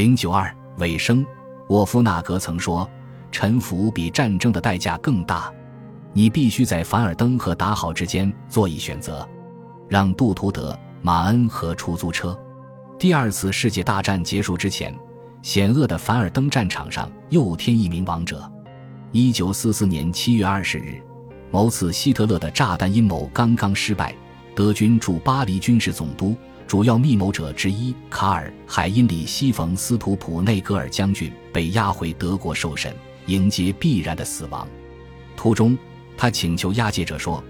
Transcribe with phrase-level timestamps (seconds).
[0.00, 1.22] 零九二尾声，
[1.68, 2.88] 沃夫纳格曾说
[3.30, 5.52] ：“臣服比战争的代价更大，
[6.14, 9.28] 你必须在凡尔登和打好之间做一选择，
[9.90, 12.34] 让杜图德、马恩和出租车。”
[12.98, 14.98] 第二次世界大战结束之前，
[15.42, 18.50] 险恶的凡尔登战场上又添一名亡者。
[19.12, 20.98] 一九四四年七月二十日，
[21.50, 24.14] 某次希特勒的炸弹阴谋刚刚失败，
[24.56, 26.34] 德军驻巴黎军事总督。
[26.70, 32.94] 主要密谋者之一卡尔·海因里希·冯·斯图普内格尔将军被押回德国受审，
[33.26, 34.64] 迎接必然的死亡。
[35.36, 35.76] 途中，
[36.16, 37.42] 他请求押解者说，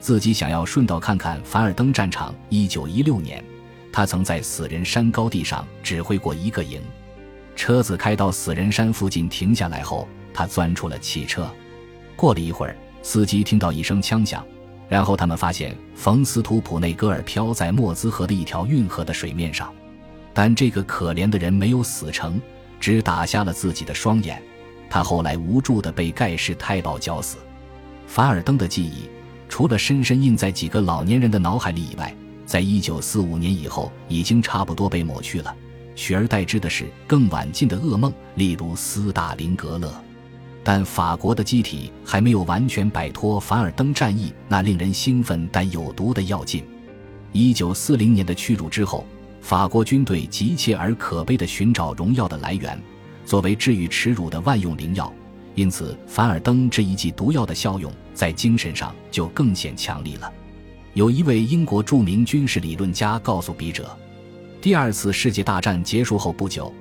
[0.00, 2.34] 自己想要顺道看看凡尔登战场。
[2.48, 3.44] 一九一六年，
[3.92, 6.82] 他曾在死人山高地上指挥过一个营。
[7.54, 11.48] 车子开到死人山附近停下来后，他钻出了汽车。
[12.16, 14.44] 过了一会儿，司机听到一声枪响。
[14.88, 19.72] 然后他们发现冯斯图普内戈尔漂在莫兹河的一条运河的水面上，
[20.32, 22.40] 但这个可怜的人没有死成，
[22.78, 24.42] 只打瞎了自己的双眼。
[24.90, 27.38] 他后来无助地被盖世太保绞死。
[28.06, 29.08] 凡尔登的记忆，
[29.48, 35.56] 除了深深印在几个老年人的脑海里以外，在一九四五年以后已经差不多被抹去了，
[35.96, 40.03] 取而代之的是更晚近的噩梦，例如斯大林格勒。
[40.64, 46.64] 但法国的机体还没有完全摆脱凡尔登战役那令人兴奋但有毒的药劲。
[47.32, 49.06] 一九四零年的屈辱之后，
[49.42, 52.80] 法国军队急切而可悲地寻找荣耀的来源，
[53.26, 55.12] 作为治愈耻辱的万用灵药。
[55.54, 60.32] 因此，凡尔登这一剂毒药的效用在精神上就更显强力了。
[60.94, 63.94] 有一位英国著名军事理论家告诉笔者，
[64.60, 66.72] 第二次世界大战结束后不久。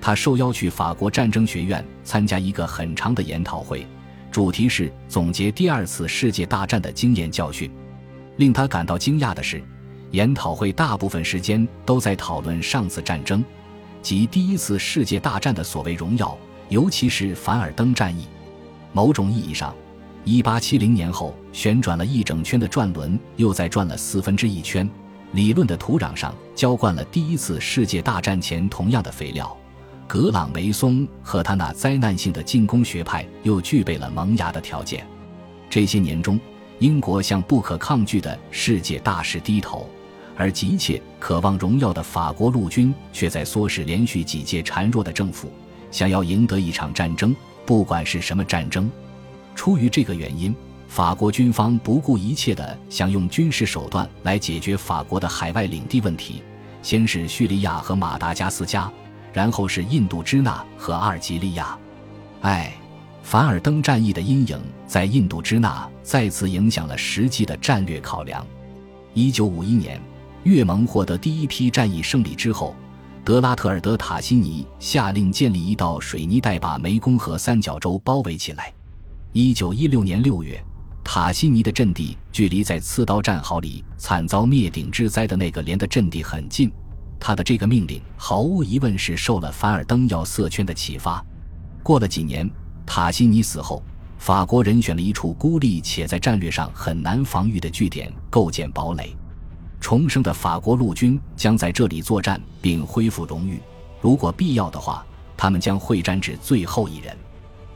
[0.00, 3.86] 他受邀去法国战争学院参加一个很长的研讨会，
[4.30, 7.70] 主题是总结第二次世界大战的经验教训。
[8.36, 9.62] 令他感到惊讶的是，
[10.12, 13.44] 研讨会大部分时间都在讨论上次战争，
[14.00, 16.36] 即第一次世界大战的所谓荣耀，
[16.70, 18.26] 尤其是凡尔登战役。
[18.92, 19.74] 某种意义上
[20.24, 24.88] ，1870年后旋转了一整圈的转轮又再转了四分之一圈，
[25.32, 29.54] 理论的土壤上浇灌了第一次世界大战前同样的肥料。
[30.12, 35.06] 格朗梅松和他那灾难性的进攻学派又具备了萌芽的条件。
[35.70, 36.36] 这些年中，
[36.80, 39.88] 英国向不可抗拒的世界大势低头，
[40.36, 45.48] 而急切渴望荣耀的法国陆军却在唆使连续几届孱弱的政府
[45.92, 47.32] 想要赢得一场战争，
[47.64, 48.90] 不管是什么战争。
[49.54, 50.52] 出于这个原因，
[50.88, 56.42] 法国军方不顾一切地想用军事手段来解决法国的海外领地问题，
[56.82, 58.90] 先是叙利亚和马达加斯加。
[59.32, 61.78] 然后是印度支那和阿尔及利亚，
[62.40, 62.74] 唉，
[63.22, 68.44] 凡尔登战役的阴影在印度支那再次影响了实际的战略考量。
[69.14, 70.00] 一九五一年，
[70.44, 72.74] 越盟获得第一批战役胜利之后，
[73.24, 78.72] 德拉特尔德塔西尼下令建立一道水泥带，把湄公河三角洲包围起来。
[79.32, 80.60] 一九一六年六月，
[81.04, 86.70] 塔西尼的阵地距离在刺刀战壕里惨遭灭顶之灾的那个连的阵地很近。
[87.20, 91.24] 他的这个命令毫无疑问是受了凡尔登要色圈的启发。
[91.82, 92.50] 过了几年，
[92.86, 93.82] 塔西尼死后，
[94.18, 99.14] 法国人选了一处孤立且在战略上很难防御的据点，构建堡垒。
[99.80, 103.60] 重生的法国陆军将在这里作战并恢复荣誉。
[104.00, 107.16] 如果必要的话，他们将会战至最后一人。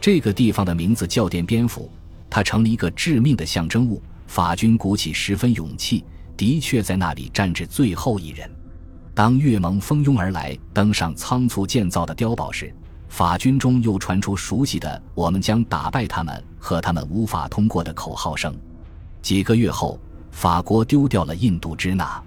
[0.00, 1.90] 这个地方的名字叫奠边府，
[2.28, 4.02] 它成了一个致命的象征物。
[4.26, 6.04] 法军鼓起十分勇气，
[6.36, 8.50] 的确在那里战至最后一人。
[9.16, 12.70] 当越盟蜂拥而来，登上仓促建造的碉堡时，
[13.08, 18.54] 法军中又传出熟悉的“我们将打败他们”和他们无法通过的口号声。
[19.22, 19.98] 几个月后，
[20.30, 22.22] 法国丢掉了印度支那，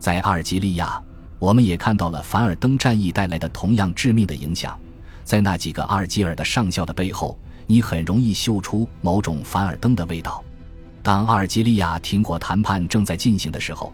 [0.00, 1.00] 在阿尔及利亚，
[1.38, 4.76] 我们也看到了凡尔登战役带来的同样致命的影响。
[5.22, 10.42] 在那几个阿尔及尔的上校的背后，你很容易嗅出某种凡尔登的味道。
[11.00, 13.92] 当阿尔及利亚停火谈判正在进行的时候。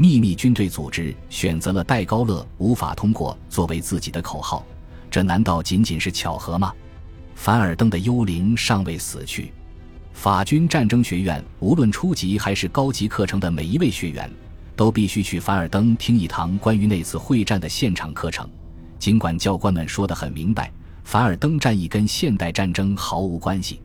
[0.00, 4.64] 秘密军队组织选择了戴高乐无法通过作为自己的口号，
[5.10, 6.72] 这难道仅仅是巧合吗？
[7.34, 9.52] 凡尔登的幽灵尚未死去，
[10.14, 14.32] 法军战争学院无论初级还是高级课程的每一位学员，
[14.74, 18.48] 都必须去凡尔登听一堂关于那次会战的现场课程。
[18.98, 20.72] 尽管教官们说得很明白，
[21.04, 23.82] 凡尔登战役跟现代战争毫无关系。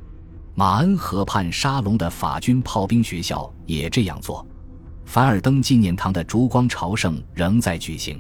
[0.54, 4.48] 马恩河畔沙龙的法军炮兵学校也这样做。
[5.06, 8.20] 凡尔登纪念堂的烛光朝圣仍在举行。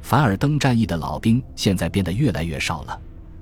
[0.00, 2.98] 凡尔登战役的老兵现在变得越来越少了，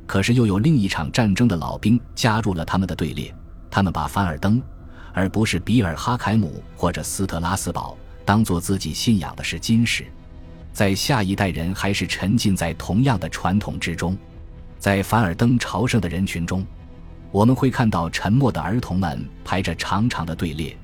[0.07, 3.33] 可是又有另一场战争的老兵加入了他们的队列。
[3.71, 4.61] 他们把凡尔登，
[5.13, 10.05] 而不是比尔哈凯姆或者斯特拉斯堡，当做自己信仰的是金石。
[10.73, 14.17] 在下一代人还是沉浸在同样的传统之中。
[14.79, 16.67] 在凡尔登朝圣的人群中，
[17.31, 20.77] 我们会看到沉默的儿童们排着长长的队列，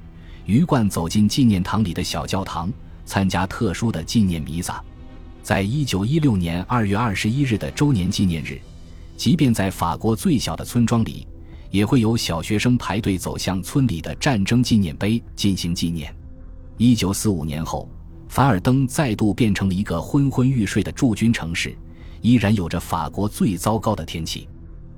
[0.46, 2.72] 鱼贯走进纪念堂里的小教堂，
[3.04, 4.82] 参加特殊的纪念弥撒。
[5.42, 8.60] 在一九一六年二月二十一日的周年纪念日，
[9.16, 11.26] 即便在法国最小的村庄里，
[11.70, 16.14] 也会有小学生排队走向村里的战争纪念碑进行纪念。
[16.76, 17.88] 一九四五年后，
[18.28, 21.76] 凡尔登再度变成了一个昏昏欲睡的驻军城市。
[22.22, 24.48] 依然有着法国最糟糕的天气。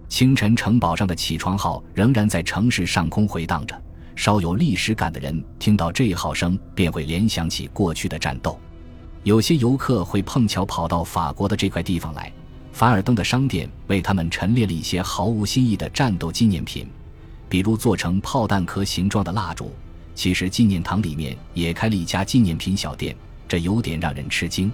[0.08, 3.82] 清晨，城堡上的起床号仍然在城市上空回荡着。
[4.18, 8.58] 稍有历史感的人听到这一号声，便会联想起过去的战斗。
[9.22, 12.32] 有些游客会碰巧跑到法国的这块地方来。
[12.72, 16.88] 凡尔登的商店为他们陈列了一些毫无新意的战斗纪念品，
[17.48, 19.72] 比如做成炮弹壳形状的蜡烛。
[20.16, 23.14] 其实，纪念堂里面也开了一家纪念品小店，
[23.46, 24.68] 这有点让人吃惊。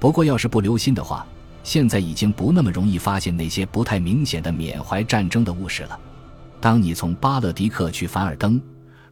[0.00, 1.24] 不过，要是不留心的话，
[1.62, 5.96] 现在已经不那么容易发现那些不太明显的缅怀战争的物事了。
[6.60, 8.60] 当你从巴勒迪克去凡尔登，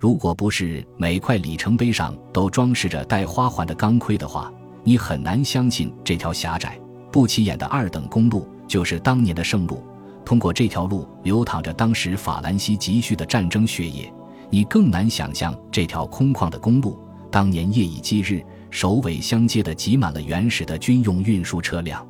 [0.01, 4.51] 如果不是每块里程碑上都装饰着带花环的钢盔的话，
[4.83, 6.81] 你很难相信这条狭窄、
[7.13, 9.85] 不起眼的二等公路就是当年的圣路。
[10.25, 14.11] 通过这条路流淌着当时法兰西急需的战争血液，
[14.49, 16.99] 你更难想象这条空旷的公路
[17.31, 22.07] 当年夜以继日、首尾相接的挤满了原始的军用运输车辆。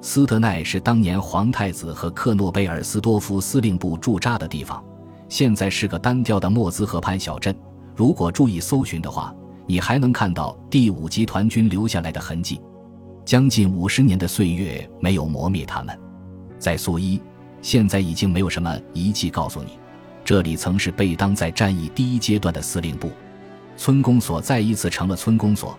[0.00, 4.84] 斯德奈是当年皇太子和克诺贝尔斯多夫司令部驻扎的地方，
[5.34, 7.52] 现在是个单调的莫兹河畔小镇。
[7.96, 9.34] 如果注意搜寻的话，
[9.66, 12.60] 你还能看到第五集团军留下来的痕迹。
[13.24, 15.98] 将近五十年的岁月没有磨灭他们。
[16.56, 17.20] 在苏伊，
[17.60, 19.70] 现在已经没有什么遗迹告诉你，
[20.24, 23.10] 这里曾是贝当在战役第一阶段的司令部。
[23.76, 25.76] 村公所再一次成了村公所。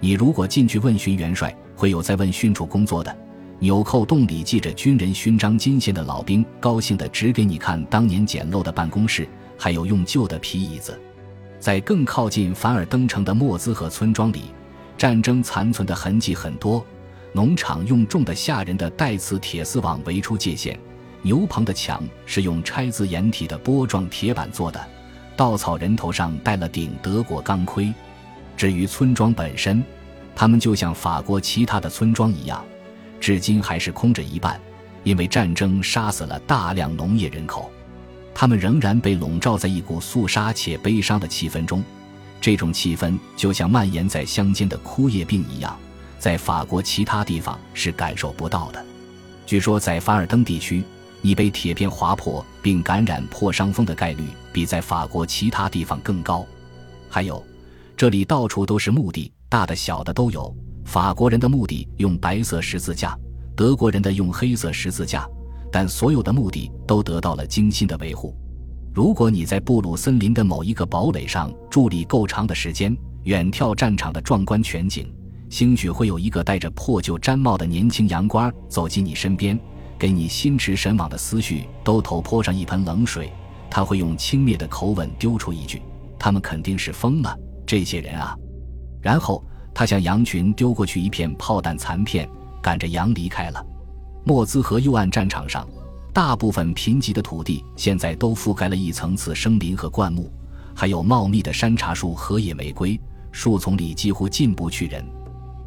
[0.00, 3.16] 你如果进去问询元帅，会有在问训处工作的。
[3.60, 9.28] 纽扣洞里系着军人勋章金线的老兵高兴地指给你看当年简陋的办公室，
[9.58, 10.96] 还有用旧的皮椅子。
[11.58, 14.42] 在更靠近凡尔登城的莫兹河村庄里，
[14.96, 16.84] 战争残存的痕迹很多。
[17.32, 20.78] 农场用重的吓人的带刺铁丝网围出界限，
[21.22, 24.80] 牛棚的墙是用拆字掩体的波状铁板做的，
[25.36, 27.92] 稻草人头上戴了顶德国钢盔。
[28.56, 29.82] 至于村庄本身，
[30.36, 32.64] 他们就像法国其他的村庄一样。
[33.28, 34.58] 至今还是空着一半，
[35.04, 37.70] 因为战争杀死了大量农业人口，
[38.34, 41.84] 他们仍然被笼罩在一股肃杀且悲伤的气氛中。
[42.40, 45.78] 这种气氛就像蔓延在乡间的枯叶病一样，
[46.18, 48.82] 在法国其他地方是感受不到的。
[49.44, 50.82] 据说在凡尔登地区，
[51.20, 56.46] 你被铁片划破并感染破伤风的概率比在法国其他地方更高。
[57.10, 57.44] 还有，
[57.94, 60.56] 这里到处都是墓地，大的小的都有。
[60.88, 63.14] 法国人的墓地用白色十字架，
[63.54, 65.28] 德国人的用黑色十字架，
[65.70, 68.34] 但所有的墓地都得到了精心的维护。
[68.94, 75.12] 如果你在布鲁森林的某一个堡垒上伫立够长的时间，远眺战场的壮观全景，
[75.50, 79.60] 兴许会有一个戴着破旧毡帽的年轻洋官走进你身边，
[79.98, 83.30] 给你心驰神往的思绪都头泼上一盆冷水。
[83.68, 85.82] 他会用轻蔑的口吻丢出一句
[86.18, 88.34] ：“他们肯定是疯了，这些人啊。”
[89.02, 89.44] 然后。
[89.78, 92.28] 他向羊群丢过去一片炮弹残片，
[92.60, 93.64] 赶着羊离开了。
[94.24, 95.64] 莫兹河右岸战场上，
[96.12, 100.32] 大部分贫瘠的土地现在都覆盖了一层次生林和灌木，
[100.74, 103.00] 还有茂密的山茶树和野玫瑰。
[103.30, 105.06] 树丛里几乎进不去人。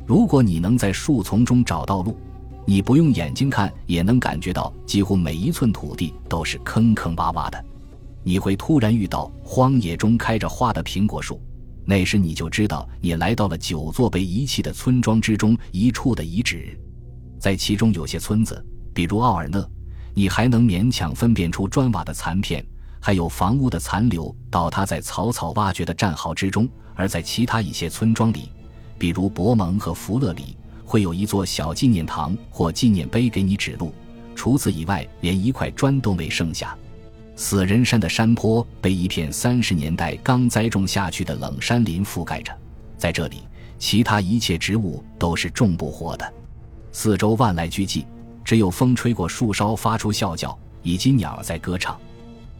[0.05, 2.17] 如果你能在树丛中找到路，
[2.65, 7.63] 你不用眼睛看也能感觉到，几乎每一寸土地都是坑坑洼洼的。
[8.23, 11.39] 你会突然遇到荒野中开着花的苹果树。
[11.85, 16.77] 那时你就知道，你来到了九座被遗弃的村庄之中一处的遗址，
[17.39, 19.67] 在其中有些村子，比如奥尔讷，
[20.13, 22.65] 你还能勉强分辨出砖瓦的残片，
[22.99, 28.49] 还有房屋的残留倒塌在草草挖掘的战壕之中；而在其他一些村庄里，
[28.97, 33.93] 比如博蒙和福勒里，会有一座小纪念堂或纪念碑给你指路。
[34.35, 36.77] 除此以外，连一块砖都没剩下。
[37.41, 42.55] 死人山的山坡被一片三十年代刚栽种下去的冷山林覆盖着，
[42.99, 43.37] 在这里，
[43.79, 46.33] 其他一切植物都是种不活的。
[46.91, 48.05] 四周万籁俱寂，
[48.45, 51.99] 只有风吹过树梢发出啸叫，以及鸟在歌唱。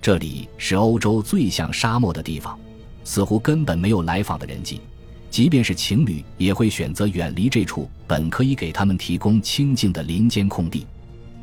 [0.01, 2.59] 这里是欧洲最像沙漠的地方，
[3.03, 4.81] 似乎根本没有来访的人迹。
[5.29, 10.87] 即便是情侣，也会选择远离这处本可以给他们提供清静的林间空地。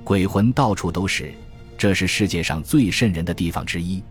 [0.02, 1.32] 鬼魂到处都是。
[1.78, 4.02] 这是世界上最瘆人的地方之一。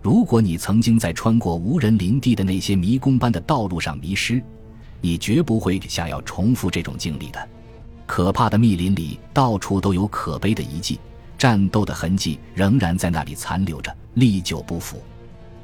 [0.00, 4.40] 如果你曾经在穿过无人林地的那些迷宫般的道路上迷失，
[5.00, 7.48] 你绝不会想要重复这种经历的。
[8.06, 11.00] 可怕的密林里到处都有可悲的遗迹，
[11.36, 15.02] 战斗的痕迹仍然在那里残留着，历久不腐。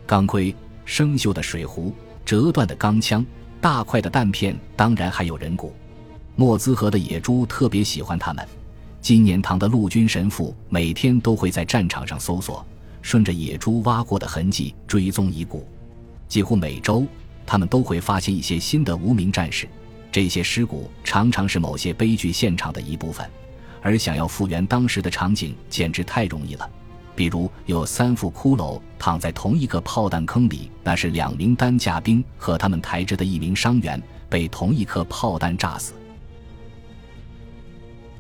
[0.05, 1.95] 钢盔、生锈的水壶、
[2.25, 3.25] 折断的钢枪、
[3.61, 5.73] 大块的弹片，当然还有人骨。
[6.35, 8.47] 莫兹河的野猪特别喜欢它们。
[9.05, 12.65] 金年堂的陆军神父每天都会在战场上搜索，
[13.03, 15.69] 顺着野猪挖过的痕迹追踪遗骨。
[16.27, 17.07] 几乎每周，
[17.45, 19.69] 他们都会发现一些新的无名战士。
[20.11, 23.29] 这些尸骨常常是某些悲剧现场的一部分，
[23.83, 26.67] 而想要复原当时的场景简直太容易了。
[27.15, 35.93] 比如，有三副骷髅躺在同一个炮弹坑里，那是两名担架兵和他们抬着的一名伤员被同一颗炮弹炸死。